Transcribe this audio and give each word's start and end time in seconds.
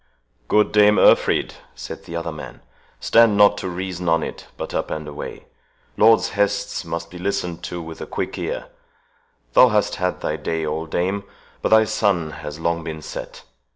"Good 0.47 0.71
Dame 0.71 0.97
Urfried," 0.97 1.53
said 1.75 2.05
the 2.05 2.15
other 2.15 2.31
man, 2.31 2.61
"stand 2.99 3.37
not 3.37 3.55
to 3.59 3.69
reason 3.69 4.09
on 4.09 4.23
it, 4.23 4.47
but 4.57 4.73
up 4.73 4.89
and 4.89 5.07
away. 5.07 5.45
Lords' 5.95 6.29
hests 6.29 6.83
must 6.83 7.11
be 7.11 7.19
listened 7.19 7.61
to 7.65 7.83
with 7.83 8.01
a 8.01 8.07
quick 8.07 8.35
ear. 8.39 8.65
Thou 9.53 9.67
hast 9.69 9.97
had 9.97 10.21
thy 10.21 10.37
day, 10.37 10.65
old 10.65 10.89
dame, 10.89 11.23
but 11.61 11.69
thy 11.69 11.83
sun 11.83 12.31
has 12.31 12.59
long 12.59 12.83
been 12.83 13.03
set. 13.03 13.43